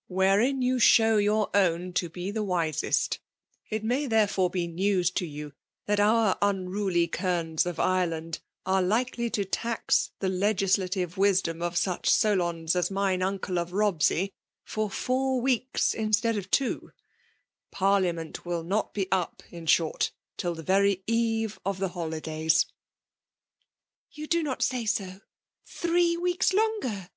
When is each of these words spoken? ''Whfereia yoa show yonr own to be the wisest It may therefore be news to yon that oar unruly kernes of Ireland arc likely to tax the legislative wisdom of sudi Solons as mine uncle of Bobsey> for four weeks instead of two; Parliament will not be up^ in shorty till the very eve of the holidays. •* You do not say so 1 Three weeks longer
''Whfereia 0.10 0.54
yoa 0.54 0.80
show 0.80 1.18
yonr 1.18 1.50
own 1.54 1.92
to 1.92 2.08
be 2.08 2.30
the 2.30 2.42
wisest 2.42 3.18
It 3.68 3.84
may 3.84 4.06
therefore 4.06 4.48
be 4.48 4.66
news 4.66 5.10
to 5.10 5.26
yon 5.26 5.52
that 5.84 6.00
oar 6.00 6.34
unruly 6.40 7.06
kernes 7.08 7.66
of 7.66 7.78
Ireland 7.78 8.38
arc 8.64 8.86
likely 8.86 9.28
to 9.28 9.44
tax 9.44 10.10
the 10.18 10.30
legislative 10.30 11.18
wisdom 11.18 11.60
of 11.60 11.74
sudi 11.74 12.06
Solons 12.06 12.74
as 12.74 12.90
mine 12.90 13.20
uncle 13.20 13.58
of 13.58 13.68
Bobsey> 13.72 14.32
for 14.64 14.88
four 14.88 15.42
weeks 15.42 15.92
instead 15.92 16.38
of 16.38 16.50
two; 16.50 16.92
Parliament 17.70 18.46
will 18.46 18.62
not 18.62 18.94
be 18.94 19.04
up^ 19.12 19.40
in 19.50 19.66
shorty 19.66 20.08
till 20.38 20.54
the 20.54 20.62
very 20.62 21.02
eve 21.06 21.60
of 21.66 21.78
the 21.78 21.88
holidays. 21.90 22.64
•* 22.64 22.66
You 24.10 24.26
do 24.26 24.42
not 24.42 24.62
say 24.62 24.86
so 24.86 25.04
1 25.04 25.20
Three 25.66 26.16
weeks 26.16 26.54
longer 26.54 27.10